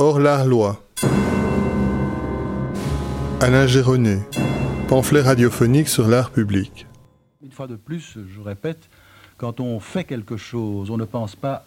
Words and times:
Hors 0.00 0.20
la 0.20 0.44
loi. 0.44 0.80
Alain 3.40 3.66
Géronet. 3.66 4.20
Pamphlet 4.86 5.22
radiophonique 5.22 5.88
sur 5.88 6.06
l'art 6.06 6.30
public. 6.30 6.86
Une 7.42 7.50
fois 7.50 7.66
de 7.66 7.74
plus, 7.74 8.16
je 8.32 8.40
répète, 8.40 8.88
quand 9.38 9.58
on 9.58 9.80
fait 9.80 10.04
quelque 10.04 10.36
chose, 10.36 10.92
on 10.92 10.96
ne 10.96 11.04
pense 11.04 11.34
pas 11.34 11.64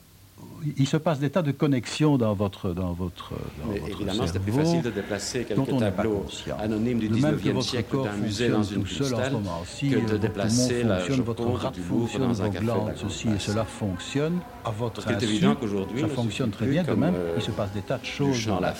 il 0.78 0.88
se 0.88 0.98
passe 0.98 1.20
des 1.20 1.30
tas 1.30 1.42
de 1.42 1.52
connexions 1.52 2.18
dans 2.18 2.34
votre 2.34 2.74
dans 2.74 2.94
votre, 2.94 3.34
dans 3.34 3.72
Mais 3.72 3.82
évidemment, 3.90 4.28
c'était 4.28 4.40
plus 4.40 4.52
facile 4.52 4.82
de 4.82 4.90
déplacer 4.90 5.44
quelques 5.44 5.78
tableaux 5.78 6.26
anonymes 6.60 7.00
du 7.00 7.10
19e 7.10 7.62
siècle 7.62 7.98
d'un 8.04 8.14
musée 8.18 8.50
dans 8.50 8.64
une 8.64 8.84
cristal 8.84 9.34
que 9.82 10.12
de 10.12 10.18
déplacer 10.18 10.84
la 10.84 11.06
Joconde 11.06 11.72
du 11.74 11.82
Louvre 11.90 12.20
dans 12.20 12.42
un 12.42 12.50
café 12.50 12.68
Ceci 12.96 13.30
et 13.30 13.40
cela 13.40 13.66
fonctionne 13.66 14.40
à 14.64 14.72
votre 14.72 15.08
insu. 15.08 15.18
C'est 15.20 15.26
évident 15.26 15.56
qu'aujourd'hui, 15.56 16.02
ça 16.02 16.08
fonctionne 16.08 16.52
très 16.52 16.68
bien 16.68 16.84
quand 16.84 16.98
même. 16.98 17.16
Il 17.36 17.42
se 17.42 17.52
passe 17.52 17.72
des 17.72 17.82
tas 17.82 17.98
de 17.98 18.06
choses 18.06 18.46
dans 18.46 18.60
la 18.60 18.74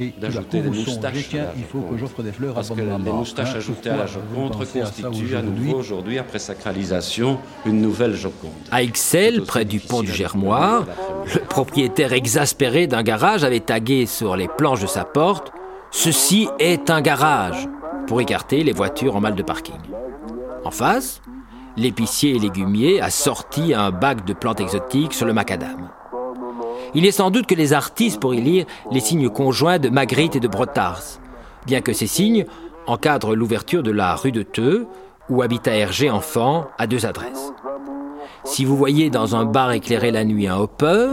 et 0.00 0.14
d'ajouter 0.18 0.60
des 0.60 0.70
moustaches. 0.70 1.30
il 1.56 1.64
faut 1.64 1.80
que 1.80 1.96
j'offre 1.96 2.22
des 2.22 2.32
fleurs 2.32 2.54
Parce 2.54 2.70
que 2.70 2.80
les 2.80 3.12
moustaches 3.12 3.54
ajoutées 3.54 3.90
à 3.90 3.96
la 3.96 4.06
Joconde 4.06 4.56
constituent 4.56 5.36
à 5.36 5.42
nouveau 5.42 5.78
aujourd'hui, 5.78 6.18
après 6.18 6.38
sacralisation, 6.38 7.38
une 7.66 7.80
nouvelle 7.80 8.14
Joconde. 8.14 8.52
À 8.70 8.82
Ixelles, 8.82 9.42
près 9.42 9.64
du 9.64 9.80
pont 9.80 10.02
du 10.02 10.12
Germoir, 10.12 10.86
le 11.34 11.40
propriétaire 11.40 12.12
exaspéré 12.12 12.86
d'un 12.86 13.02
garage 13.02 13.44
avait 13.44 13.60
tagué 13.60 14.06
sur 14.06 14.36
les 14.36 14.48
planches 14.48 14.82
de 14.82 14.86
sa 14.86 15.04
porte 15.04 15.52
Ceci 15.90 16.48
est 16.58 16.90
un 16.90 17.00
garage 17.00 17.66
pour 18.06 18.20
écarter 18.20 18.62
les 18.62 18.72
voitures 18.72 19.16
en 19.16 19.20
mal 19.20 19.34
de 19.34 19.42
parking. 19.42 19.74
En 20.64 20.70
face, 20.70 21.22
l'épicier 21.78 22.36
et 22.36 22.38
légumier 22.38 23.00
a 23.00 23.10
sorti 23.10 23.72
un 23.72 23.90
bac 23.90 24.24
de 24.26 24.34
plantes 24.34 24.60
exotiques 24.60 25.14
sur 25.14 25.26
le 25.26 25.32
macadam. 25.32 25.88
Il 26.94 27.06
est 27.06 27.12
sans 27.12 27.30
doute 27.30 27.46
que 27.46 27.54
les 27.54 27.72
artistes 27.72 28.20
pourraient 28.20 28.36
lire 28.36 28.66
les 28.90 29.00
signes 29.00 29.28
conjoints 29.28 29.78
de 29.78 29.88
Magritte 29.88 30.36
et 30.36 30.40
de 30.40 30.48
Brotars, 30.48 31.02
bien 31.66 31.80
que 31.80 31.92
ces 31.92 32.06
signes 32.06 32.46
encadrent 32.86 33.34
l'ouverture 33.34 33.82
de 33.82 33.90
la 33.90 34.14
rue 34.14 34.32
de 34.32 34.42
Theux, 34.42 34.86
où 35.28 35.42
Habitat 35.42 35.76
Hergé 35.76 36.10
enfant 36.10 36.66
à 36.78 36.86
deux 36.86 37.04
adresses. 37.04 37.52
Si 38.44 38.64
vous 38.64 38.76
voyez 38.76 39.10
dans 39.10 39.36
un 39.36 39.44
bar 39.44 39.72
éclairé 39.72 40.10
la 40.10 40.24
nuit 40.24 40.46
un 40.46 40.56
hopper, 40.56 41.08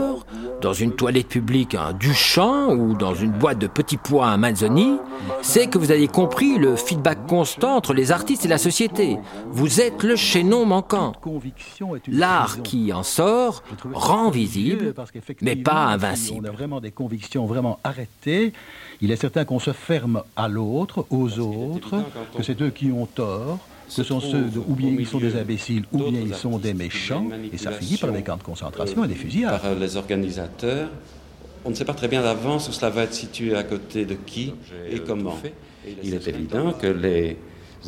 dans 0.60 0.72
une 0.72 0.92
toilette 0.92 1.28
publique 1.28 1.74
un 1.74 1.92
Duchamp 1.92 2.70
ou 2.70 2.94
dans 2.94 3.14
une 3.14 3.30
boîte 3.30 3.58
de 3.58 3.66
petits 3.66 3.96
pois 3.96 4.26
un 4.26 4.36
Manzoni, 4.36 4.98
c'est 5.42 5.66
que 5.66 5.78
vous 5.78 5.90
avez 5.90 6.08
compris 6.08 6.58
le 6.58 6.76
feedback 6.76 7.26
constant 7.26 7.76
entre 7.76 7.92
les 7.92 8.12
artistes 8.12 8.44
et 8.44 8.48
la 8.48 8.58
société. 8.58 9.18
Vous 9.50 9.80
êtes 9.80 10.02
le 10.02 10.16
chaînon 10.16 10.64
manquant. 10.64 11.12
L'art 12.08 12.62
qui 12.62 12.92
en 12.92 13.02
sort 13.02 13.62
rend 13.92 14.30
visible, 14.30 14.94
mais 15.42 15.56
pas 15.56 15.86
invincible. 15.86 16.46
On 16.46 16.48
a 16.48 16.52
vraiment 16.52 16.80
des 16.80 16.90
convictions 16.90 17.46
vraiment 17.46 17.78
arrêtées. 17.84 18.52
Il 19.00 19.10
est 19.10 19.16
certain 19.16 19.44
qu'on 19.44 19.58
se 19.58 19.72
ferme 19.72 20.22
à 20.36 20.48
l'autre, 20.48 21.06
aux 21.10 21.38
autres, 21.38 22.02
que 22.36 22.42
c'est 22.42 22.60
eux 22.62 22.70
qui 22.70 22.90
ont 22.90 23.06
tort 23.06 23.58
ce 23.88 24.02
sont 24.02 24.20
ceux 24.20 24.42
de, 24.42 24.58
ou 24.58 24.74
bien 24.74 24.90
ils 24.90 25.06
sont 25.06 25.18
des 25.18 25.36
imbéciles 25.36 25.84
ou 25.92 25.98
bien 25.98 26.20
ils 26.20 26.34
sont 26.34 26.58
des 26.58 26.74
méchants, 26.74 27.26
et 27.52 27.58
ça 27.58 27.72
finit 27.72 27.96
par 27.96 28.12
des 28.12 28.22
camps 28.22 28.36
de 28.36 28.42
concentration 28.42 29.04
et 29.04 29.08
des 29.08 29.14
fusillades. 29.14 29.60
Par 29.60 29.70
euh, 29.70 29.78
les 29.78 29.96
organisateurs, 29.96 30.88
on 31.64 31.70
ne 31.70 31.74
sait 31.74 31.84
pas 31.84 31.94
très 31.94 32.08
bien 32.08 32.22
d'avance 32.22 32.68
où 32.68 32.72
cela 32.72 32.90
va 32.90 33.02
être 33.02 33.14
situé 33.14 33.54
à 33.54 33.62
côté 33.62 34.04
de 34.04 34.14
qui 34.14 34.54
et 34.90 35.00
comment. 35.00 35.38
Il 36.02 36.14
est 36.14 36.28
évident 36.28 36.72
que 36.72 36.86
les 36.86 37.36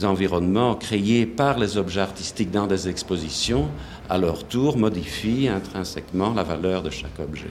environnements 0.05 0.75
créés 0.75 1.27
par 1.27 1.59
les 1.59 1.77
objets 1.77 2.01
artistiques 2.01 2.51
dans 2.51 2.67
des 2.67 2.89
expositions, 2.89 3.69
à 4.09 4.19
leur 4.19 4.45
tour, 4.45 4.77
modifient 4.77 5.49
intrinsèquement 5.49 6.33
la 6.35 6.43
valeur 6.43 6.83
de 6.83 6.91
chaque 6.91 7.19
objet. 7.19 7.51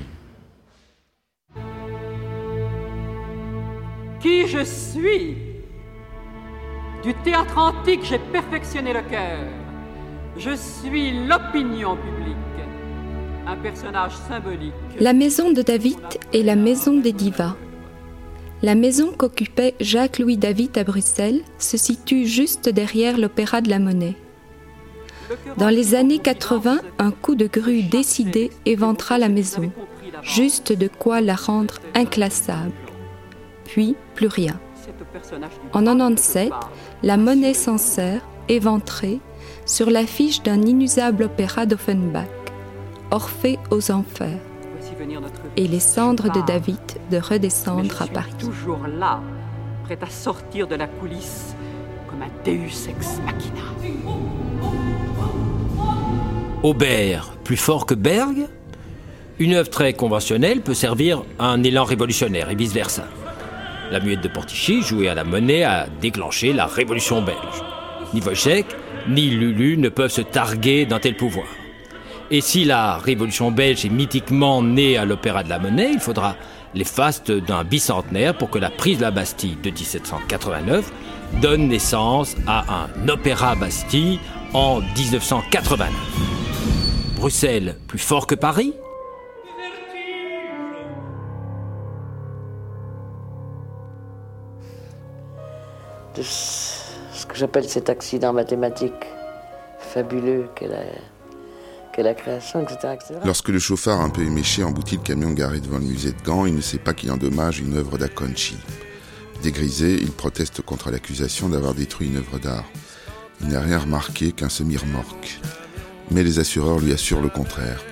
Qui 4.22 4.48
je 4.48 4.64
suis? 4.64 5.47
Du 7.08 7.13
théâtre 7.23 7.58
antique, 7.58 8.03
j'ai 8.03 8.19
perfectionné 8.19 8.91
le 8.91 9.02
cœur. 9.02 9.39
Je 10.38 10.53
suis 10.57 11.25
l'opinion 11.25 11.95
publique, 11.95 12.35
un 13.47 13.56
personnage 13.56 14.12
symbolique. 14.28 14.73
La 15.00 15.13
maison 15.13 15.53
de 15.53 15.62
David 15.62 16.01
est 16.34 16.44
la 16.44 16.57
maison 16.57 17.00
des 17.00 17.13
divas. 17.13 17.56
La 18.62 18.75
maison 18.75 19.13
qu'occupait 19.17 19.75
Jacques-Louis 19.79 20.35
David 20.35 20.78
à 20.78 20.84
Bruxelles 20.84 21.44
se 21.59 21.78
situe 21.78 22.25
juste 22.25 22.67
derrière 22.67 23.17
l'Opéra 23.17 23.62
de 23.62 23.69
la 23.69 23.79
Monnaie. 23.79 24.17
Dans 25.56 25.69
les 25.69 25.96
années 25.96 26.19
80, 26.19 26.79
un 27.00 27.12
coup 27.12 27.35
de 27.35 27.47
grue 27.47 27.84
décidé 27.84 28.51
éventra 28.66 29.17
la 29.17 29.29
maison, 29.29 29.72
juste 30.23 30.73
de 30.73 30.90
quoi 30.90 31.22
la 31.22 31.35
rendre 31.35 31.75
inclassable. 31.96 32.73
Puis 33.63 33.96
plus 34.13 34.28
rien. 34.28 34.59
En 35.73 35.83
97, 35.83 36.51
la 37.03 37.17
monnaie 37.17 37.53
s'en 37.53 37.78
sert, 37.78 38.22
éventrée, 38.50 39.19
sur 39.66 39.89
l'affiche 39.89 40.41
d'un 40.44 40.61
inusable 40.61 41.23
opéra 41.23 41.66
d'Offenbach, 41.66 42.28
Orphée 43.11 43.57
aux 43.72 43.91
enfers, 43.91 44.39
et 45.55 45.67
les 45.67 45.79
cendres 45.79 46.31
de 46.31 46.41
David 46.41 46.79
de 47.11 47.17
redescendre 47.17 48.01
à 48.01 48.07
Paris. 48.07 48.31
Toujours 48.39 48.85
là, 48.88 49.22
prêt 49.83 49.97
à 50.01 50.09
sortir 50.09 50.67
de 50.67 50.75
la 50.75 50.88
coulisse 50.88 51.55
comme 52.09 52.22
un 52.22 52.29
Deus 52.45 52.89
ex 52.89 53.19
machina. 53.25 53.63
Aubert, 56.63 57.34
plus 57.44 57.57
fort 57.57 57.85
que 57.85 57.94
Berg 57.94 58.47
Une 59.39 59.53
œuvre 59.53 59.69
très 59.69 59.94
conventionnelle 59.94 60.61
peut 60.61 60.73
servir 60.73 61.23
à 61.39 61.47
un 61.47 61.63
élan 61.63 61.84
révolutionnaire 61.84 62.49
et 62.49 62.55
vice-versa. 62.55 63.05
La 63.92 64.00
muette 64.02 64.22
de 64.22 64.28
Portichy, 64.28 64.81
jouée 64.81 65.08
à 65.08 65.16
la 65.16 65.24
monnaie, 65.24 65.64
a 65.64 65.88
déclenché 66.02 66.52
la 66.52 66.66
révolution 66.66 67.22
belge. 67.22 67.38
Ni 68.14 68.22
Wojciech, 68.22 68.66
ni 69.08 69.30
Lulu 69.30 69.78
ne 69.78 69.90
peuvent 69.90 70.12
se 70.12 70.22
targuer 70.22 70.86
d'un 70.86 71.00
tel 71.00 71.16
pouvoir. 71.16 71.48
Et 72.30 72.42
si 72.42 72.66
la 72.66 72.97
révolution 72.97 73.52
belge 73.52 73.86
est 73.86 73.90
mythiquement 73.90 74.62
née 74.62 74.97
à 74.97 75.06
l'Opéra 75.06 75.44
de 75.44 75.50
la 75.50 75.59
Monnaie, 75.59 75.92
il 75.94 76.00
faudra 76.00 76.36
les 76.74 76.84
fastes 76.84 77.31
d'un 77.31 77.64
bicentenaire 77.64 78.38
pour 78.38 78.50
que 78.50 78.59
la 78.59 78.70
prise 78.70 78.97
de 78.97 79.03
la 79.03 79.12
Bastille 79.12 79.58
de 79.64 79.70
1789 79.70 80.92
donne 81.42 81.70
naissance 81.70 82.36
à 82.46 82.66
un 82.84 83.08
Opéra 83.08 83.56
Bastille 83.56 84.20
en 84.53 84.81
1989. 84.81 85.90
Bruxelles 87.16 87.78
plus 87.88 88.00
fort 88.00 88.28
que 88.28 88.36
Paris 88.36 88.74
de 96.17 96.23
ce 96.23 97.25
que 97.25 97.35
j'appelle 97.35 97.67
cet 97.67 97.89
accident 97.89 98.33
mathématique 98.33 98.94
fabuleux 99.79 100.47
qu'est 100.55 100.67
la, 100.67 102.03
la, 102.03 102.13
création, 102.13 102.61
etc., 102.61 102.95
Lorsque 103.25 103.50
le 103.50 103.59
chauffard 103.59 104.01
un 104.01 104.09
peu 104.09 104.22
éméché 104.22 104.63
emboutit 104.63 104.97
le 104.97 105.01
camion 105.01 105.31
garé 105.31 105.59
devant 105.59 105.78
le 105.79 105.85
musée 105.85 106.11
de 106.11 106.22
Gand, 106.23 106.45
il 106.45 106.55
ne 106.55 106.61
sait 106.61 106.78
pas 106.78 106.94
qu'il 106.94 107.11
endommage 107.11 107.59
une 107.59 107.75
œuvre 107.75 107.97
d'Aconchi. 107.97 108.57
Dégrisé, 109.41 109.95
il 109.95 110.11
proteste 110.11 110.61
contre 110.61 110.91
l'accusation 110.91 111.50
d'avoir 111.50 111.73
détruit 111.73 112.07
une 112.07 112.17
œuvre 112.17 112.39
d'art. 112.39 112.66
Il 113.41 113.49
n'a 113.49 113.61
rien 113.61 113.79
remarqué 113.79 114.31
qu'un 114.31 114.49
semi-remorque. 114.49 115.39
Mais 116.11 116.23
les 116.23 116.39
assureurs 116.39 116.79
lui 116.79 116.94
assurent 116.94 117.22
le 117.22 117.29
contraire. 117.29 117.84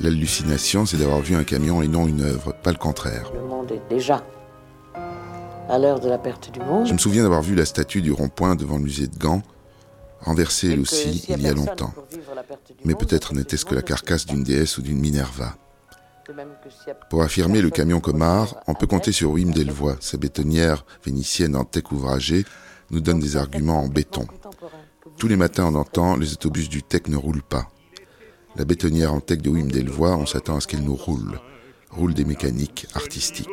L'hallucination, 0.00 0.84
c'est 0.84 0.96
d'avoir 0.96 1.20
vu 1.20 1.36
un 1.36 1.44
camion 1.44 1.80
et 1.80 1.88
non 1.88 2.06
une 2.06 2.22
œuvre, 2.22 2.54
pas 2.62 2.72
le 2.72 2.78
contraire. 2.78 3.30
Le 3.34 3.42
monde 3.42 3.72
est 3.72 3.82
déjà 3.88 4.24
à 5.68 5.78
l'heure 5.78 6.00
de 6.00 6.08
la 6.08 6.18
perte 6.18 6.52
du 6.52 6.60
monde. 6.60 6.86
Je 6.86 6.92
me 6.92 6.98
souviens 6.98 7.22
d'avoir 7.22 7.42
vu 7.42 7.54
la 7.54 7.64
statue 7.64 8.02
du 8.02 8.12
rond-point 8.12 8.54
devant 8.54 8.76
le 8.76 8.84
musée 8.84 9.06
de 9.06 9.16
Gand, 9.16 9.42
renversée 10.20 10.72
elle 10.72 10.80
aussi 10.80 11.24
il 11.28 11.42
y 11.42 11.48
a 11.48 11.52
longtemps. 11.52 11.92
Mais 12.84 12.94
peut-être 12.94 13.34
n'était-ce 13.34 13.64
que 13.64 13.74
la 13.74 13.82
carcasse 13.82 14.26
d'une 14.26 14.42
déesse 14.42 14.78
ou 14.78 14.82
d'une 14.82 14.98
Minerva. 14.98 15.56
Pour 17.10 17.22
affirmer 17.22 17.60
le 17.60 17.70
camion 17.70 18.00
comme 18.00 18.22
art, 18.22 18.56
on 18.66 18.74
peut 18.74 18.86
compter 18.86 19.12
sur 19.12 19.32
Wim 19.32 19.52
Delvoye. 19.52 19.96
Sa 20.00 20.16
bétonnière 20.16 20.86
vénitienne 21.04 21.54
en 21.54 21.64
tech 21.64 21.84
ouvragé 21.92 22.44
nous 22.90 23.00
donne 23.00 23.20
des 23.20 23.36
arguments 23.36 23.82
en 23.82 23.88
béton. 23.88 24.26
Tous 25.18 25.28
les 25.28 25.36
matins, 25.36 25.66
on 25.66 25.74
entend 25.74 26.16
les 26.16 26.32
autobus 26.32 26.68
du 26.68 26.82
tech 26.82 27.02
ne 27.08 27.16
roulent 27.16 27.42
pas. 27.42 27.68
La 28.56 28.64
bétonnière 28.64 29.12
en 29.12 29.20
tech 29.20 29.38
de 29.38 29.50
Wim 29.50 29.70
Delvoye, 29.70 30.16
on 30.16 30.26
s'attend 30.26 30.56
à 30.56 30.60
ce 30.60 30.66
qu'elle 30.66 30.84
nous 30.84 30.96
roule. 30.96 31.40
Roule 31.90 32.14
des 32.14 32.24
mécaniques 32.24 32.86
artistiques. 32.94 33.48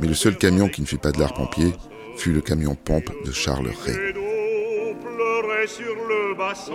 Mais 0.00 0.08
le 0.08 0.14
seul 0.14 0.36
camion 0.36 0.68
qui 0.68 0.82
ne 0.82 0.86
fait 0.86 0.98
pas 0.98 1.12
de 1.12 1.18
l'art 1.18 1.34
pompier 1.34 1.72
fut 2.16 2.32
le 2.32 2.40
camion 2.40 2.74
pompe 2.74 3.10
de 3.24 3.32
Charles 3.32 3.70
Ray. 3.84 4.14
sur 5.66 5.94
le 5.94 6.34
bassin 6.36 6.72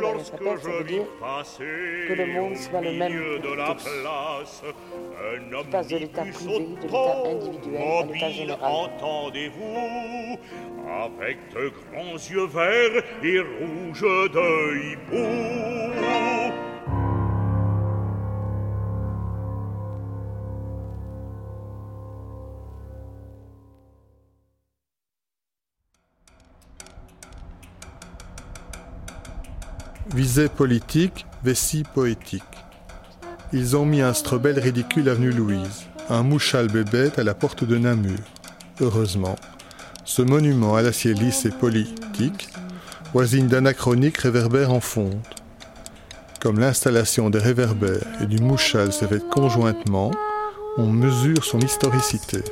lorsque 0.00 0.62
je 0.62 0.84
vis 0.84 1.06
passer 1.20 2.06
que 2.06 2.12
le 2.12 2.26
monde 2.26 2.56
soit 2.56 2.80
le 2.80 2.92
même 2.92 3.12
de 3.12 3.56
la 3.56 3.74
place. 3.74 4.62
Un 4.62 5.52
homme 5.52 5.66
passe 5.70 5.88
de 5.88 5.96
l'état 5.96 6.22
privé, 6.22 6.58
de 6.58 6.82
l'état 6.82 7.28
individuel 7.30 7.82
à 7.82 8.04
l'état 8.04 8.30
général. 8.30 8.72
Entendez-vous 8.72 10.38
avec 11.04 11.38
de 11.54 11.72
grands 11.92 12.14
yeux 12.14 12.46
verts 12.46 13.02
et 13.22 13.40
rouges 13.40 14.02
de 14.02 14.92
hibou. 14.92 16.11
Visée 30.22 30.48
politique, 30.48 31.26
vessie 31.42 31.82
poétique. 31.82 32.44
Ils 33.52 33.76
ont 33.76 33.84
mis 33.84 34.02
un 34.02 34.14
strobel 34.14 34.56
ridicule 34.56 35.08
avenue 35.08 35.32
Louise, 35.32 35.88
un 36.08 36.22
mouchal 36.22 36.68
bébête 36.68 37.18
à 37.18 37.24
la 37.24 37.34
porte 37.34 37.64
de 37.64 37.76
Namur. 37.76 38.20
Heureusement, 38.80 39.34
ce 40.04 40.22
monument 40.22 40.76
à 40.76 40.82
l'acier 40.82 41.12
lisse 41.12 41.44
et 41.44 41.50
politique, 41.50 42.50
voisine 43.12 43.48
d'anachronique 43.48 44.18
réverbère 44.18 44.70
en 44.70 44.78
fonte. 44.78 45.42
Comme 46.40 46.60
l'installation 46.60 47.28
des 47.28 47.40
réverbères 47.40 48.06
et 48.22 48.26
du 48.26 48.38
mouchal 48.38 48.92
s'est 48.92 49.08
conjointement, 49.28 50.12
on 50.78 50.86
mesure 50.86 51.44
son 51.44 51.58
historicité, 51.58 52.44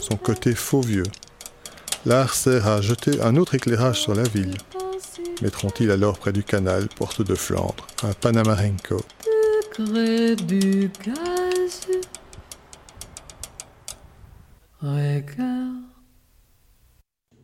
son 0.00 0.14
côté 0.16 0.54
faux 0.54 0.80
vieux. 0.80 1.10
L'art 2.04 2.34
sert 2.34 2.68
à 2.68 2.80
jeter 2.80 3.20
un 3.20 3.34
autre 3.34 3.56
éclairage 3.56 4.00
sur 4.00 4.14
la 4.14 4.22
ville. 4.22 4.54
Mettront-ils 5.42 5.90
alors 5.90 6.18
près 6.18 6.32
du 6.32 6.42
canal, 6.42 6.88
porte 6.88 7.20
de 7.20 7.34
Flandre, 7.34 7.86
un 8.02 8.12
Panamarenko 8.12 9.00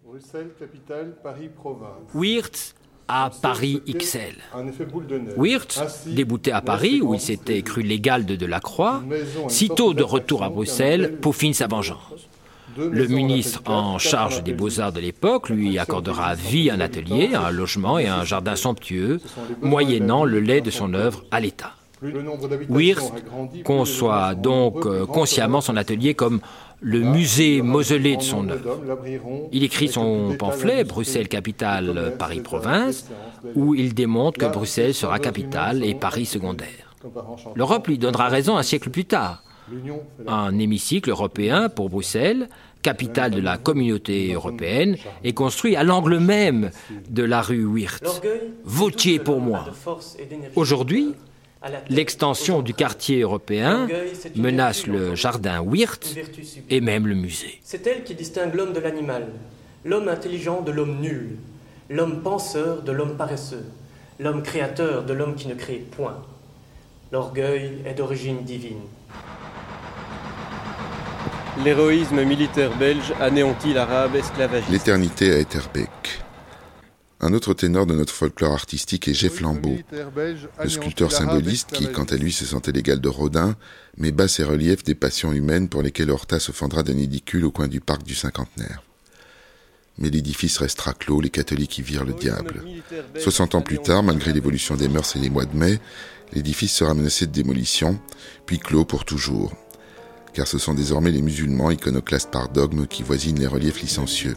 Bruxelles, 0.05 0.53
capitale, 0.59 1.17
Paris, 1.23 1.51
province. 1.55 2.09
Wirtz 2.15 2.75
à 3.09 3.31
Paris 3.43 3.83
XL. 3.87 4.37
Wirtz, 5.37 6.07
débouté 6.07 6.53
à 6.53 6.63
Paris, 6.63 7.03
où 7.03 7.13
il 7.13 7.21
s'était 7.21 7.61
cru 7.63 7.83
légal 7.83 8.25
de 8.25 8.37
Delacroix, 8.37 9.03
sitôt 9.49 9.93
de 9.93 10.03
retour 10.03 10.43
à 10.43 10.49
Bruxelles, 10.49 11.19
peaufine 11.21 11.53
sa 11.53 11.67
vengeance. 11.67 12.29
Le 12.77 13.07
ministre 13.07 13.63
en 13.67 13.99
charge 13.99 14.43
des 14.43 14.53
beaux-arts 14.53 14.93
de 14.93 15.01
l'époque 15.01 15.49
lui 15.49 15.79
accordera 15.79 16.35
vie 16.35 16.71
un 16.71 16.81
atelier, 16.81 17.31
un 17.35 17.51
logement 17.51 17.99
et 17.99 18.07
un 18.07 18.25
jardin 18.25 18.57
somptueux, 18.57 19.21
moyennant 19.61 20.25
le 20.25 20.41
lait 20.41 20.61
de 20.61 20.71
son 20.71 20.95
œuvre 20.95 21.25
à 21.31 21.41
l'État. 21.41 21.73
Wirtz 22.69 23.13
conçoit 23.65 24.35
donc 24.35 24.87
euh, 24.87 25.07
consciemment 25.07 25.61
son 25.61 25.77
atelier 25.77 26.15
comme 26.15 26.41
le 26.81 26.99
musée 27.01 27.63
mausolée 27.63 28.17
de 28.17 28.23
son 28.23 28.49
œuvre. 28.49 28.81
Il 29.53 29.63
écrit 29.63 29.87
son 29.87 30.35
pamphlet 30.37 30.83
Bruxelles 30.83 31.29
capitale, 31.29 32.15
Paris 32.19 32.41
province, 32.41 33.09
où 33.55 33.75
il 33.77 33.95
démontre 33.95 34.39
que 34.39 34.47
Bruxelles 34.47 34.95
sera 34.95 35.21
capitale 35.21 35.85
et 35.85 35.95
Paris 35.95 36.27
secondaire. 36.27 36.97
L'Europe 37.55 37.87
lui 37.87 37.99
donnera 37.99 38.29
raison 38.29 38.57
un 38.57 38.63
siècle 38.65 38.91
plus 38.91 39.05
tard. 39.05 39.45
Un 40.27 40.59
hémicycle 40.59 41.11
européen 41.11 41.69
pour 41.69 41.91
Bruxelles, 41.91 42.49
capitale 42.83 43.31
de 43.31 43.41
la 43.41 43.59
communauté 43.59 44.33
européenne, 44.33 44.97
est 45.25 45.33
construit 45.33 45.77
à 45.77 45.85
l'angle 45.85 46.19
même 46.19 46.71
de 47.09 47.23
la 47.23 47.43
rue 47.43 47.65
Wirtz. 47.65 48.21
Votiez 48.65 49.19
pour 49.19 49.41
moi. 49.41 49.67
Aujourd'hui, 50.57 51.15
L'extension 51.89 52.61
du 52.61 52.75
quartier 52.75 53.21
européen 53.21 53.89
menace 54.35 54.87
le 54.87 55.15
jardin 55.15 55.61
Wirth 55.61 56.17
et 56.69 56.81
même 56.81 57.07
le 57.07 57.15
musée. 57.15 57.61
C'est 57.63 57.87
elle 57.87 58.03
qui 58.03 58.15
distingue 58.15 58.55
l'homme 58.55 58.73
de 58.73 58.81
l'animal, 58.81 59.29
l'homme 59.85 60.09
intelligent 60.09 60.63
de 60.63 60.73
l'homme 60.73 61.01
nul, 61.01 61.37
l'homme 61.89 62.23
penseur 62.23 62.83
de 62.83 62.91
l'homme 62.91 63.17
paresseux, 63.17 63.65
l'homme 64.19 64.43
créateur 64.43 65.05
de 65.05 65.13
l'homme 65.13 65.37
qui 65.37 65.47
ne 65.49 65.55
crée 65.55 65.85
point. 65.97 66.17
L'orgueil 67.13 67.79
est 67.87 67.95
d'origine 67.95 68.43
divine. 68.43 68.81
L'héroïsme 71.59 72.25
militaire 72.25 72.77
belge 72.79 73.13
anéantit 73.21 73.75
l'arabe 73.75 74.17
esclavagiste. 74.17 74.73
L'éternité 74.73 75.33
à 75.33 75.39
Etterbeek. 75.39 76.23
Un 77.21 77.35
autre 77.35 77.53
ténor 77.53 77.87
de 77.87 77.95
notre 77.95 78.13
folklore 78.13 78.55
artistique 78.55 79.07
est 79.07 79.15
Jeff 79.15 79.41
Lambeau, 79.41 79.77
le 79.93 80.69
sculpteur 80.69 81.13
symboliste 81.13 81.71
qui, 81.71 81.93
quant 81.93 82.05
à 82.05 82.17
lui, 82.17 82.33
se 82.33 82.47
sentait 82.47 82.73
l'égal 82.73 83.01
de 83.01 83.09
Rodin, 83.09 83.55
mais 83.99 84.13
bat 84.13 84.29
ses 84.29 84.45
reliefs 84.45 84.83
des 84.83 84.95
passions 84.95 85.33
humaines 85.33 85.69
pour 85.69 85.83
lesquelles 85.83 86.11
Horta 86.11 86.41
se 86.41 86.53
fendra 86.53 86.83
d'un 86.83 86.97
édicule 86.97 87.45
au 87.45 87.53
coin 87.53 87.69
du 87.69 87.81
parc 87.81 88.03
du 88.03 88.15
cinquantenaire. 88.15 88.83
Mais 89.99 90.09
l'édifice 90.09 90.57
restera 90.57 90.95
clos, 90.95 91.21
les 91.21 91.31
catholiques 91.31 91.79
y 91.79 91.83
virent 91.83 92.07
le 92.07 92.15
diable. 92.15 92.65
60 93.19 93.55
ans 93.57 93.61
plus 93.61 93.79
tard, 93.79 94.03
malgré 94.03 94.33
l'évolution 94.33 94.75
des 94.75 94.89
mœurs 94.89 95.15
et 95.17 95.19
les 95.19 95.31
mois 95.31 95.45
de 95.45 95.57
mai, 95.57 95.81
l'édifice 96.33 96.73
sera 96.73 96.95
menacé 96.95 97.27
de 97.27 97.33
démolition, 97.33 98.01
puis 98.47 98.59
clos 98.59 98.87
pour 98.87 99.05
toujours. 99.05 99.53
Car 100.33 100.47
ce 100.47 100.59
sont 100.59 100.75
désormais 100.75 101.11
les 101.11 101.23
musulmans, 101.23 101.71
iconoclastes 101.71 102.31
par 102.31 102.49
dogme, 102.49 102.87
qui 102.87 103.03
voisinent 103.03 103.39
les 103.39 103.47
reliefs 103.47 103.83
licencieux. 103.83 104.35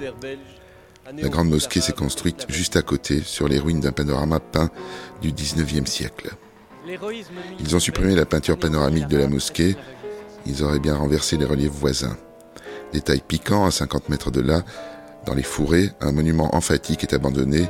La 1.18 1.30
grande 1.30 1.50
mosquée 1.50 1.82
s'est 1.82 1.94
construite 1.94 2.46
juste 2.50 2.76
à 2.76 2.82
côté, 2.82 3.22
sur 3.22 3.48
les 3.48 3.60
ruines 3.60 3.80
d'un 3.80 3.92
panorama 3.92 4.40
peint 4.40 4.72
du 5.22 5.32
19e 5.32 5.86
siècle. 5.86 6.32
Ils 7.60 7.76
ont 7.76 7.80
supprimé 7.80 8.16
la 8.16 8.26
peinture 8.26 8.58
panoramique 8.58 9.08
de 9.08 9.18
la 9.18 9.28
mosquée, 9.28 9.76
ils 10.46 10.64
auraient 10.64 10.80
bien 10.80 10.96
renversé 10.96 11.38
les 11.38 11.46
reliefs 11.46 11.72
voisins. 11.72 12.18
Détail 12.94 13.22
piquant, 13.28 13.66
à 13.66 13.72
50 13.72 14.10
mètres 14.10 14.32
de 14.32 14.42
là, 14.42 14.64
dans 15.26 15.34
les 15.34 15.44
fourrés, 15.44 15.92
un 16.02 16.12
monument 16.12 16.56
emphatique 16.56 17.04
est 17.04 17.14
abandonné 17.14 17.68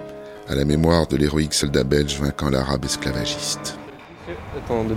à 0.47 0.55
la 0.55 0.65
mémoire 0.65 1.07
de 1.07 1.15
l'héroïque 1.15 1.53
soldat 1.53 1.83
belge 1.83 2.19
vainquant 2.19 2.49
l'arabe 2.49 2.85
esclavagiste. 2.85 3.77
Attends, 4.57 4.83
de 4.83 4.95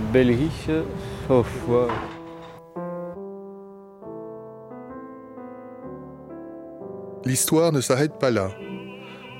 L'histoire 7.25 7.73
ne 7.73 7.81
s'arrête 7.81 8.17
pas 8.17 8.31
là. 8.31 8.51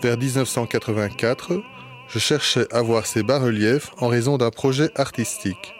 Vers 0.01 0.17
1984, 0.17 1.61
je 2.09 2.19
cherchais 2.19 2.67
à 2.73 2.81
voir 2.81 3.05
ces 3.05 3.23
bas-reliefs 3.23 3.91
en 3.99 4.07
raison 4.07 4.37
d'un 4.37 4.49
projet 4.49 4.89
artistique. 4.95 5.73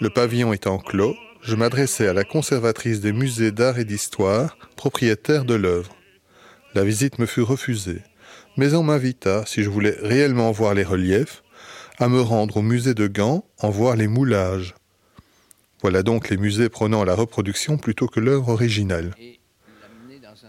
Le 0.00 0.08
pavillon 0.08 0.52
étant 0.52 0.78
clos, 0.78 1.16
je 1.42 1.56
m'adressais 1.56 2.06
à 2.06 2.12
la 2.12 2.24
conservatrice 2.24 3.00
des 3.00 3.12
musées 3.12 3.50
d'art 3.50 3.78
et 3.78 3.84
d'histoire, 3.84 4.56
propriétaire 4.76 5.44
de 5.44 5.54
l'œuvre. 5.54 5.96
La 6.74 6.84
visite 6.84 7.18
me 7.18 7.26
fut 7.26 7.42
refusée, 7.42 8.02
mais 8.56 8.74
on 8.74 8.84
m'invita, 8.84 9.44
si 9.46 9.62
je 9.62 9.70
voulais 9.70 9.96
réellement 10.00 10.52
voir 10.52 10.74
les 10.74 10.84
reliefs, 10.84 11.42
à 11.98 12.08
me 12.08 12.20
rendre 12.20 12.58
au 12.58 12.62
musée 12.62 12.94
de 12.94 13.08
Gand 13.08 13.44
en 13.58 13.70
voir 13.70 13.96
les 13.96 14.06
moulages. 14.06 14.74
Voilà 15.82 16.02
donc 16.02 16.30
les 16.30 16.36
musées 16.36 16.68
prenant 16.68 17.04
la 17.04 17.14
reproduction 17.14 17.78
plutôt 17.78 18.06
que 18.06 18.20
l'œuvre 18.20 18.50
originale 18.50 19.12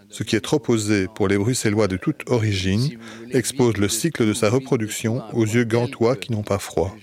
ce 0.09 0.23
qui 0.23 0.35
est 0.35 0.41
trop 0.41 0.61
osé 0.67 1.07
pour 1.13 1.27
les 1.27 1.37
Bruxellois 1.37 1.87
de 1.87 1.97
toute 1.97 2.29
origine, 2.29 2.97
expose 3.31 3.77
le 3.77 3.89
cycle 3.89 4.25
de 4.25 4.33
sa 4.33 4.49
reproduction 4.49 5.21
aux 5.33 5.45
yeux 5.45 5.65
gantois 5.65 6.15
qui 6.15 6.31
n'ont 6.31 6.43
pas 6.43 6.59
froid. 6.59 6.95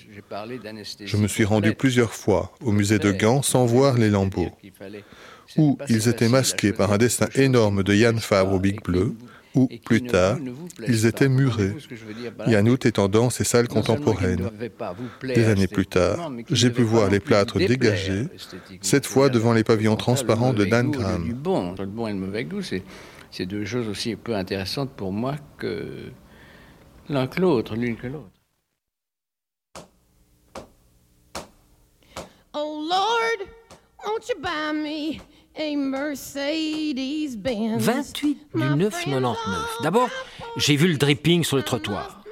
Je 1.05 1.17
me 1.17 1.29
suis 1.29 1.45
rendu 1.45 1.75
plusieurs 1.75 2.13
fois 2.13 2.53
au 2.65 2.73
musée 2.73 2.99
de 2.99 3.13
Gand 3.13 3.43
sans 3.43 3.67
voir 3.67 3.99
les 3.99 4.11
lambeaux, 4.11 4.51
où 5.57 5.79
ils 5.89 6.09
étaient 6.09 6.29
masqués 6.29 6.73
par 6.73 6.93
un 6.93 6.99
dessin 6.99 7.29
énorme 7.35 7.83
de 7.83 7.95
Yann 7.95 8.19
Fabre 8.19 8.55
au 8.55 8.59
Big 8.59 8.83
Bleu, 8.83 9.15
ou, 9.55 9.69
plus 9.85 10.03
tard, 10.03 10.39
ils 10.87 11.07
étaient 11.07 11.29
murés. 11.29 11.75
Yanout 12.47 12.87
étant 12.87 13.09
dans 13.09 13.31
ces 13.31 13.45
salles 13.45 13.69
contemporaines. 13.69 14.51
Des 15.23 15.49
années 15.49 15.69
plus 15.69 15.87
tard, 15.87 16.31
j'ai 16.51 16.71
pu 16.71 16.83
voir 16.83 17.09
les 17.11 17.21
plâtres 17.21 17.59
dégagés, 17.59 18.27
cette 18.81 19.07
fois 19.07 19.29
devant 19.29 19.53
les 19.53 19.65
pavillons 19.65 19.97
transparents 19.97 20.53
de 20.53 20.65
Dan 20.65 20.91
Graham. 20.91 21.29
Le 21.29 21.35
bon 21.35 22.07
et 22.07 22.13
le 22.13 22.19
mauvais 22.19 22.45
goût, 22.45 22.63
c'est 22.63 23.47
deux 23.47 23.65
choses 23.65 23.89
aussi 23.89 24.17
peu 24.17 24.35
intéressantes 24.35 24.91
pour 24.91 25.13
moi 25.13 25.37
que 25.59 26.11
l'un 27.09 27.27
que 27.27 27.41
l'autre, 27.41 27.77
l'une 27.77 27.97
que 27.97 28.07
l'autre. 28.07 28.31
Oh 32.57 32.87
Lord, 32.89 33.49
won't 34.05 34.29
you 34.29 34.37
buy 34.41 34.73
me 34.73 35.21
28 37.79 38.39
du 38.55 38.61
9,99. 38.61 39.37
D'abord, 39.85 40.09
j'ai 40.57 40.75
vu 40.75 40.89
le 40.89 40.97
dripping 40.97 41.45
sur 41.45 41.57
le 41.57 41.63
trottoir. 41.63 42.23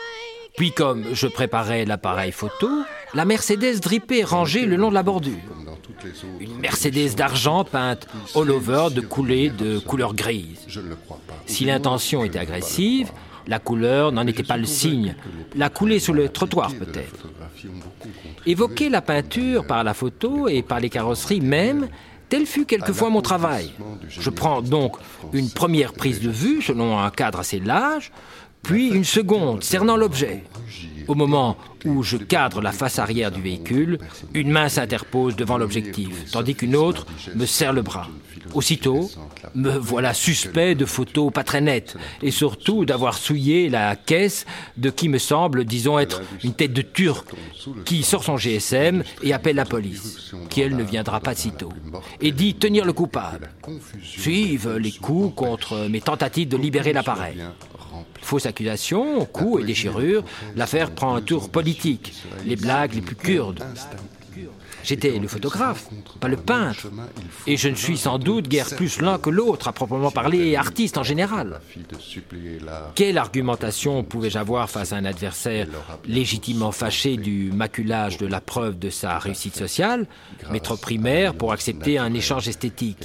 Puis, 0.57 0.73
comme 0.73 1.05
je 1.15 1.29
préparais 1.29 1.85
l'appareil 1.85 2.33
photo, 2.33 2.69
la 3.15 3.25
Mercedes 3.25 3.79
drippée 3.81 4.25
rangée 4.25 4.67
le 4.67 4.75
long 4.75 4.89
de 4.89 4.95
la 4.95 5.05
bordure. 5.05 5.39
Une 6.41 6.59
Mercedes 6.59 7.15
d'argent 7.15 7.63
peinte 7.63 8.09
all 8.35 8.51
over 8.51 8.89
de 8.93 9.01
coulées 9.01 9.51
de 9.51 9.79
couleur 9.79 10.15
grise. 10.15 10.67
Si 11.47 11.65
l'intention 11.65 12.25
était 12.25 12.41
agressive, 12.41 13.13
la 13.47 13.61
couleur 13.61 14.11
n'en 14.11 14.27
était 14.27 14.43
pas 14.43 14.57
le 14.57 14.67
signe. 14.67 15.15
La 15.55 15.69
coulée 15.69 16.01
sur 16.01 16.13
le 16.13 16.29
trottoir 16.29 16.73
peut-être. 16.75 17.29
Évoquer 18.47 18.89
la 18.89 19.01
peinture 19.01 19.65
par 19.67 19.85
la 19.85 19.95
photo 19.95 20.49
et 20.49 20.63
par 20.63 20.81
les 20.81 20.91
carrosseries 20.91 21.41
même, 21.41 21.89
Tel 22.33 22.47
fut 22.47 22.65
quelquefois 22.65 23.11
mon 23.11 23.21
travail. 23.21 23.75
Je 24.09 24.31
prends 24.31 24.63
donc 24.63 24.97
une 25.35 25.51
première 25.51 25.93
prise 25.93 26.19
de 26.19 26.31
vue 26.31 26.63
selon 26.63 26.99
un 26.99 27.11
cadre 27.11 27.41
assez 27.41 27.61
large, 27.61 28.11
puis 28.63 28.89
une 28.89 29.05
seconde 29.05 29.63
cernant 29.63 29.97
l'objet. 29.97 30.45
Au 31.09 31.15
moment 31.15 31.57
où 31.85 32.03
je 32.03 32.17
cadre 32.17 32.61
la 32.61 32.73
face 32.73 32.99
arrière 32.99 33.33
du 33.33 33.43
véhicule, 33.43 33.99
une 34.35 34.51
main 34.51 34.69
s'interpose 34.69 35.35
devant 35.35 35.59
l'objectif, 35.59 36.31
tandis 36.31 36.55
qu'une 36.55 36.77
autre 36.77 37.07
me 37.35 37.45
serre 37.45 37.73
le 37.73 37.83
bras. 37.83 38.09
Aussitôt, 38.55 39.11
me 39.55 39.71
voilà 39.71 40.15
suspect 40.15 40.75
de 40.75 40.85
photos 40.85 41.33
pas 41.33 41.45
très 41.45 41.61
nettes, 41.61 41.97
et 42.23 42.31
surtout 42.31 42.85
d'avoir 42.85 43.17
souillé 43.17 43.69
la 43.69 43.97
caisse 43.97 44.47
de 44.77 44.91
qui 44.91 45.09
me 45.09 45.19
semble, 45.19 45.65
disons, 45.65 45.99
être 45.99 46.23
une 46.45 46.55
tête 46.55 46.73
de 46.73 46.83
turc, 46.83 47.27
qui 47.85 48.03
sort 48.03 48.25
son 48.25 48.37
GSM 48.37 49.03
et 49.23 49.33
appelle 49.33 49.57
la 49.57 49.65
police, 49.65 50.35
qui 50.51 50.61
elle 50.61 50.77
ne 50.77 50.85
viendra 50.85 51.21
pas 51.21 51.35
sitôt, 51.35 51.73
et 52.21 52.33
dit 52.33 52.55
tenir 52.55 52.85
le 52.85 52.93
coupable. 52.93 53.51
Suivent 54.03 54.77
les 54.77 54.93
coups 54.93 55.35
contre 55.35 55.89
mes 55.89 56.01
tentatives 56.01 56.49
de 56.49 56.57
libérer 56.57 56.93
l'appareil. 56.93 57.39
Fausse 58.23 58.47
accusation, 58.47 59.25
coups 59.27 59.63
et 59.63 59.67
déchirures, 59.67 60.25
l'affaire 60.57 60.91
prend 60.91 61.15
un 61.15 61.21
tour 61.21 61.51
politique, 61.51 62.15
les 62.47 62.57
blagues 62.57 62.95
les 62.95 63.03
plus 63.03 63.17
kurdes. 63.17 63.63
J'étais 64.85 65.19
le 65.19 65.29
photographe, 65.29 65.89
pas 66.21 66.29
le 66.29 66.37
peintre. 66.37 66.87
Et 67.47 67.57
je 67.57 67.69
ne 67.69 67.75
suis 67.75 67.97
sans 67.97 68.19
doute 68.19 68.49
guère 68.49 68.69
plus 68.77 69.01
l'un 69.01 69.19
que 69.19 69.31
l'autre, 69.31 69.69
à 69.69 69.73
proprement 69.73 70.11
parler, 70.11 70.49
et 70.49 70.57
artiste 70.57 70.99
en 70.99 71.03
général. 71.03 71.61
Quelle 72.95 73.19
argumentation 73.19 74.03
pouvais-je 74.03 74.39
avoir 74.39 74.69
face 74.69 74.93
à 74.93 74.97
un 74.97 75.05
adversaire 75.05 75.67
légitimement 76.07 76.73
fâché 76.73 77.17
du 77.17 77.53
maculage 77.53 78.19
de 78.19 78.27
la 78.27 78.41
preuve 78.41 78.79
de 78.79 78.91
sa 78.91 79.19
réussite 79.19 79.57
sociale, 79.57 80.07
mais 80.51 80.61
trop 80.61 80.77
primaire 80.77 81.35
pour 81.35 81.53
accepter 81.53 81.99
un 81.99 82.13
échange 82.15 82.49
esthétique 82.49 83.05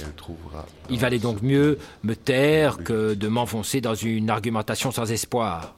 Il 0.90 0.98
valait 0.98 1.18
donc 1.18 1.42
mieux 1.42 1.78
me 2.02 2.14
taire 2.14 2.78
que 2.78 3.14
de 3.14 3.28
m'enfoncer 3.28 3.80
dans 3.80 3.94
une 3.94 4.30
argumentation 4.30 4.90
sans 4.90 5.10
espoir. 5.10 5.77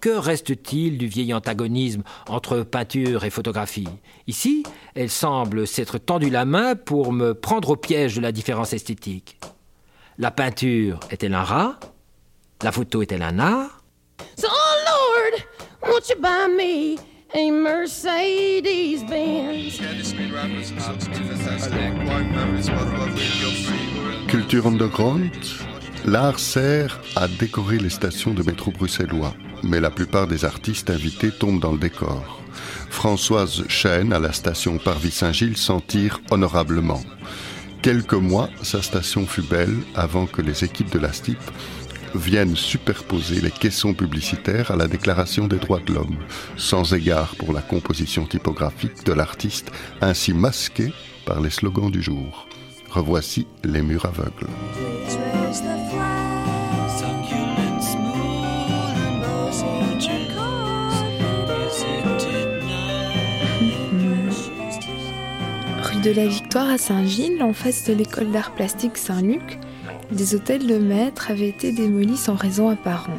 Que 0.00 0.10
reste-t-il 0.10 0.98
du 0.98 1.06
vieil 1.06 1.32
antagonisme 1.34 2.02
entre 2.28 2.60
peinture 2.62 3.24
et 3.24 3.30
photographie? 3.30 3.88
Ici, 4.26 4.62
elle 4.94 5.10
semble 5.10 5.66
s'être 5.66 5.98
tendu 5.98 6.30
la 6.30 6.44
main 6.44 6.74
pour 6.74 7.12
me 7.12 7.34
prendre 7.34 7.70
au 7.70 7.76
piège 7.76 8.16
de 8.16 8.20
la 8.20 8.32
différence 8.32 8.72
esthétique. 8.72 9.38
La 10.18 10.30
peinture 10.30 11.00
est-elle 11.10 11.34
un 11.34 11.42
rat? 11.42 11.80
La 12.62 12.70
photo 12.72 13.02
est-elle 13.02 13.22
un 13.22 13.38
art? 13.38 13.82
So, 14.38 14.48
oh 14.48 14.76
Lord, 14.86 15.42
won't 15.90 16.08
you 16.08 16.16
buy 16.20 16.48
me 16.48 16.96
a 17.34 17.50
Mercedes 17.50 19.04
Benz? 19.08 19.80
Culture 24.28 24.66
underground? 24.66 25.30
L'art 26.06 26.38
sert 26.38 27.00
à 27.16 27.28
décorer 27.28 27.78
les 27.78 27.88
stations 27.88 28.34
de 28.34 28.42
métro 28.42 28.70
bruxellois, 28.70 29.34
mais 29.62 29.80
la 29.80 29.90
plupart 29.90 30.26
des 30.26 30.44
artistes 30.44 30.90
invités 30.90 31.30
tombent 31.30 31.60
dans 31.60 31.72
le 31.72 31.78
décor. 31.78 32.42
Françoise 32.90 33.64
Chêne, 33.68 34.12
à 34.12 34.18
la 34.18 34.34
station 34.34 34.76
Parvis-Saint-Gilles, 34.76 35.56
s'en 35.56 35.80
tire 35.80 36.20
honorablement. 36.30 37.02
Quelques 37.80 38.12
mois, 38.12 38.50
sa 38.62 38.82
station 38.82 39.26
fut 39.26 39.42
belle 39.42 39.76
avant 39.94 40.26
que 40.26 40.42
les 40.42 40.62
équipes 40.62 40.92
de 40.92 40.98
la 40.98 41.12
STIP 41.12 41.40
viennent 42.14 42.54
superposer 42.54 43.40
les 43.40 43.50
caissons 43.50 43.94
publicitaires 43.94 44.70
à 44.70 44.76
la 44.76 44.88
Déclaration 44.88 45.48
des 45.48 45.58
droits 45.58 45.80
de 45.80 45.94
l'homme, 45.94 46.18
sans 46.58 46.92
égard 46.92 47.34
pour 47.36 47.54
la 47.54 47.62
composition 47.62 48.26
typographique 48.26 49.04
de 49.06 49.12
l'artiste, 49.14 49.72
ainsi 50.02 50.34
masquée 50.34 50.92
par 51.24 51.40
les 51.40 51.50
slogans 51.50 51.90
du 51.90 52.02
jour. 52.02 52.46
Revoici 52.90 53.46
les 53.64 53.80
murs 53.80 54.04
aveugles. 54.04 55.43
Rue 55.54 55.60
de 66.00 66.10
la 66.10 66.26
Victoire 66.26 66.68
à 66.68 66.78
Saint-Gilles, 66.78 67.40
en 67.40 67.52
face 67.52 67.84
de 67.84 67.92
l'école 67.92 68.32
d'art 68.32 68.50
plastique 68.50 68.96
Saint-Luc, 68.96 69.60
des 70.10 70.34
hôtels 70.34 70.66
de 70.66 70.78
maître 70.78 71.30
avaient 71.30 71.50
été 71.50 71.70
démolis 71.70 72.16
sans 72.16 72.34
raison 72.34 72.68
apparente, 72.68 73.12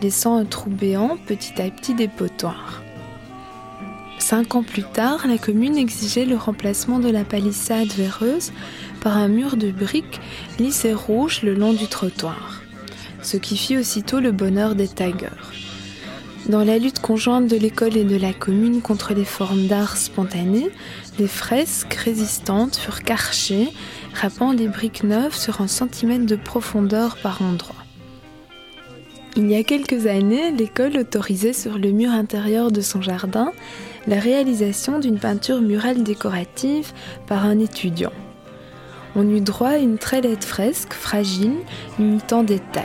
laissant 0.00 0.36
un 0.36 0.44
trou 0.44 0.70
béant 0.70 1.16
petit 1.26 1.60
à 1.60 1.68
petit 1.70 1.94
des 1.94 2.08
potoirs. 2.08 2.84
Cinq 4.20 4.54
ans 4.54 4.62
plus 4.62 4.84
tard, 4.84 5.26
la 5.26 5.38
commune 5.38 5.76
exigeait 5.76 6.24
le 6.24 6.36
remplacement 6.36 7.00
de 7.00 7.10
la 7.10 7.24
palissade 7.24 7.88
véreuse 7.88 8.52
par 9.04 9.18
un 9.18 9.28
mur 9.28 9.56
de 9.56 9.70
briques 9.70 10.20
lisse 10.58 10.86
et 10.86 10.94
rouge 10.94 11.42
le 11.42 11.54
long 11.54 11.74
du 11.74 11.86
trottoir, 11.86 12.62
ce 13.22 13.36
qui 13.36 13.56
fit 13.58 13.76
aussitôt 13.76 14.18
le 14.18 14.32
bonheur 14.32 14.74
des 14.74 14.88
taggers. 14.88 15.28
Dans 16.48 16.64
la 16.64 16.78
lutte 16.78 17.00
conjointe 17.00 17.46
de 17.46 17.56
l'école 17.56 17.96
et 17.96 18.04
de 18.04 18.16
la 18.16 18.32
commune 18.32 18.80
contre 18.80 19.14
les 19.14 19.24
formes 19.24 19.66
d'art 19.66 19.96
spontanées, 19.96 20.70
des 21.18 21.28
fresques 21.28 21.94
résistantes 21.94 22.76
furent 22.76 23.02
carchées, 23.02 23.68
râpant 24.14 24.54
des 24.54 24.68
briques 24.68 25.04
neuves 25.04 25.34
sur 25.34 25.60
un 25.60 25.68
centimètre 25.68 26.26
de 26.26 26.36
profondeur 26.36 27.16
par 27.22 27.42
endroit. 27.42 27.76
Il 29.36 29.50
y 29.50 29.56
a 29.56 29.64
quelques 29.64 30.06
années, 30.06 30.50
l'école 30.50 30.96
autorisait 30.96 31.52
sur 31.52 31.76
le 31.78 31.90
mur 31.90 32.10
intérieur 32.10 32.70
de 32.70 32.80
son 32.80 33.02
jardin 33.02 33.52
la 34.06 34.20
réalisation 34.20 34.98
d'une 34.98 35.18
peinture 35.18 35.60
murale 35.60 36.02
décorative 36.02 36.92
par 37.26 37.44
un 37.44 37.58
étudiant. 37.58 38.12
On 39.16 39.28
eut 39.28 39.40
droit 39.40 39.70
à 39.70 39.78
une 39.78 39.98
très 39.98 40.20
laide 40.20 40.42
fresque, 40.42 40.92
fragile, 40.92 41.54
imitant 41.98 42.42
des 42.42 42.58
tags. 42.58 42.82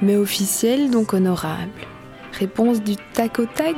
Mais 0.00 0.16
officielle, 0.16 0.90
donc 0.90 1.14
honorable. 1.14 1.70
Réponse 2.32 2.82
du 2.82 2.96
tac 3.14 3.38
au 3.38 3.46
tag? 3.46 3.76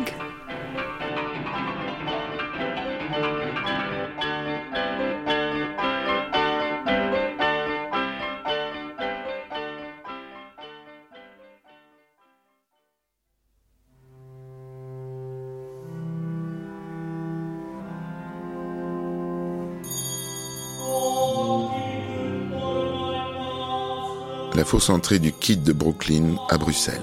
La 24.65 24.71
fausse 24.71 24.89
entrée 24.89 25.19
du 25.19 25.31
Kid 25.31 25.63
de 25.63 25.75
Brooklyn 25.75 26.37
à 26.49 26.57
Bruxelles. 26.57 27.03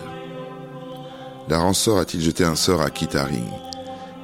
La 1.47 1.59
Ransor 1.59 1.99
a-t-il 1.99 2.23
jeté 2.23 2.43
un 2.43 2.55
sort 2.55 2.81
à 2.81 2.89
Kit 2.89 3.15
Haring 3.15 3.51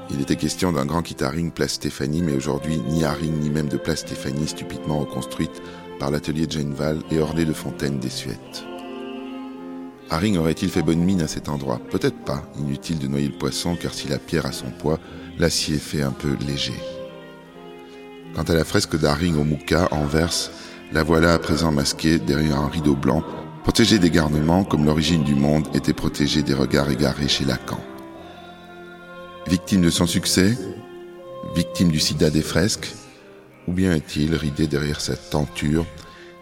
Il 0.10 0.20
était 0.22 0.38
question 0.38 0.72
d'un 0.72 0.88
grand 0.88 1.04
Kit 1.04 1.24
Haring 1.24 1.52
place 1.52 1.74
Stéphanie, 1.74 2.24
mais 2.24 2.36
aujourd'hui, 2.36 2.82
ni 2.90 3.04
Haring 3.04 3.40
ni 3.40 3.52
même 3.52 3.68
de 3.68 3.78
place 3.78 4.00
Stéphanie 4.00 4.48
stupidement 4.48 4.98
reconstruite 4.98 5.62
par 6.00 6.10
l'atelier 6.10 6.48
de 6.48 6.54
Jane 6.54 6.74
Val 6.74 7.04
et 7.12 7.20
ornée 7.20 7.46
de 7.46 7.54
fontaines 7.54 8.00
désuètes. 8.00 8.66
Haring 10.10 10.40
aurait-il 10.40 10.70
fait 10.70 10.82
bonne 10.82 11.04
mine 11.04 11.22
à 11.22 11.28
cet 11.28 11.48
endroit? 11.48 11.80
Peut-être 11.92 12.26
pas, 12.26 12.42
inutile 12.58 12.98
de 12.98 13.08
noyer 13.08 13.28
le 13.28 13.38
poisson, 13.38 13.78
car 13.80 13.94
si 13.94 14.08
la 14.08 14.18
pierre 14.18 14.48
a 14.48 14.52
son 14.52 14.72
poids, 14.72 15.00
l'acier 15.38 15.78
fait 15.78 16.02
un 16.02 16.10
peu 16.12 16.36
léger. 16.48 16.74
Quant 18.34 18.42
à 18.42 18.56
la 18.56 18.66
fresque 18.66 18.98
d'Haring 18.98 19.38
au 19.38 19.44
Mouka, 19.44 19.90
en 19.92 20.06
verse, 20.06 20.50
la 20.92 21.04
voilà 21.04 21.34
à 21.34 21.40
présent 21.40 21.72
masquée 21.72 22.18
derrière 22.18 22.60
un 22.60 22.70
rideau 22.70 22.96
blanc, 22.96 23.24
protégée 23.64 24.00
des 24.00 24.10
garnements 24.10 24.64
comme 24.64 24.86
l'origine 24.86 25.24
du 25.24 25.36
monde 25.36 25.68
était 25.74 25.94
protégée 25.94 26.44
des 26.44 26.54
regards 26.54 26.90
égarés 26.90 27.28
chez 27.28 27.44
Lacan. 27.44 27.80
Victime 29.48 29.82
de 29.82 29.90
son 29.90 30.08
succès, 30.08 30.58
victime 31.56 31.90
du 31.90 32.00
sida 32.00 32.30
des 32.30 32.42
fresques, 32.42 32.94
ou 33.68 33.74
bien 33.74 33.94
est-il 33.94 34.34
ridé 34.36 34.68
derrière 34.68 35.02
sa 35.02 35.16
tenture, 35.16 35.86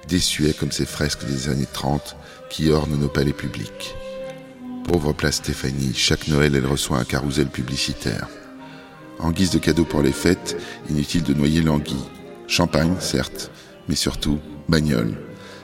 désuet 0.07 0.53
comme 0.53 0.71
ces 0.71 0.85
fresques 0.85 1.25
des 1.25 1.49
années 1.49 1.67
30 1.71 2.15
qui 2.49 2.69
ornent 2.69 2.97
nos 2.99 3.09
palais 3.09 3.33
publics? 3.33 3.95
Pauvre 4.87 5.13
place 5.13 5.37
Stéphanie, 5.37 5.95
chaque 5.95 6.27
Noël 6.27 6.55
elle 6.55 6.67
reçoit 6.67 6.99
un 6.99 7.03
carrousel 7.03 7.47
publicitaire. 7.47 8.27
En 9.17 9.31
guise 9.31 9.49
de 9.49 9.57
cadeau 9.57 9.85
pour 9.85 10.03
les 10.03 10.11
fêtes, 10.11 10.55
inutile 10.89 11.23
de 11.23 11.33
noyer 11.33 11.61
l'anguille. 11.61 11.95
Champagne, 12.47 12.95
certes, 12.99 13.49
mais 13.87 13.95
surtout 13.95 14.39
bagnole. 14.69 15.15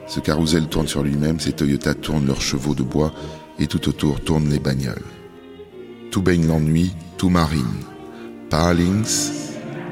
Ce 0.08 0.20
carrousel 0.20 0.68
tourne 0.68 0.88
sur 0.88 1.04
lui-même, 1.04 1.40
ces 1.40 1.54
Toyota 1.54 1.94
tournent 1.94 2.28
leurs 2.28 2.42
chevaux 2.42 2.75
de 2.75 2.84
bois 2.84 3.13
et 3.60 3.68
tout 3.68 3.88
autour 3.88 4.20
tournent 4.22 4.50
les 4.50 4.60
bagnoles. 4.60 5.06
Tout 6.12 6.22
baigne 6.22 6.48
l'ennui, 6.48 6.94
tout 7.18 7.30
marine. 7.30 7.66
Par 8.50 8.74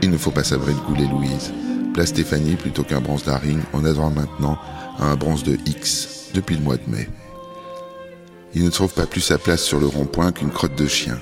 il 0.01 0.09
ne 0.09 0.17
faut 0.17 0.31
pas 0.31 0.43
sabrer 0.43 0.73
le 0.73 0.79
goulet 0.79 1.07
Louise. 1.07 1.53
Place 1.93 2.09
Stéphanie 2.09 2.55
plutôt 2.55 2.83
qu'un 2.83 3.01
bronze 3.01 3.23
d'Aring, 3.23 3.59
on 3.73 3.85
a 3.85 3.93
maintenant 4.09 4.57
à 4.97 5.05
un 5.05 5.15
bronze 5.15 5.43
de 5.43 5.57
X 5.65 6.29
depuis 6.33 6.55
le 6.55 6.61
mois 6.61 6.77
de 6.77 6.89
mai. 6.89 7.09
Il 8.53 8.63
ne 8.63 8.69
trouve 8.69 8.93
pas 8.93 9.05
plus 9.05 9.21
sa 9.21 9.37
place 9.37 9.63
sur 9.63 9.79
le 9.79 9.85
rond-point 9.85 10.31
qu'une 10.31 10.51
crotte 10.51 10.77
de 10.77 10.87
chien. 10.87 11.19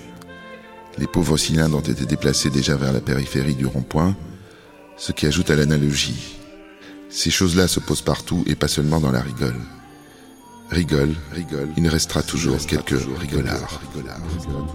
Les 0.98 1.08
pauvres 1.08 1.38
cylindres 1.38 1.78
ont 1.78 1.82
été 1.82 2.06
déplacés 2.06 2.50
déjà 2.50 2.76
vers 2.76 2.94
la 2.94 3.02
périphérie 3.02 3.56
du 3.56 3.66
rond-point, 3.66 4.16
ce 4.98 5.12
qui 5.12 5.28
ajoute 5.28 5.52
à 5.52 5.56
l'analogie. 5.56 6.37
Ces 7.10 7.30
choses-là 7.30 7.68
se 7.68 7.80
posent 7.80 8.02
partout 8.02 8.44
et 8.48 8.56
pas 8.56 8.68
seulement 8.68 9.00
dans 9.00 9.12
la 9.12 9.22
rigole. 9.22 9.60
Rigole, 10.70 11.16
rigole, 11.32 11.70
il 11.78 11.88
restera 11.88 12.22
toujours 12.22 12.58
quelques 12.66 13.00
toujours 13.00 13.18
rigolards. 13.18 13.80
rigolards. 13.94 14.20
Il 14.30 14.34
restera 14.36 14.60
restera 14.60 14.68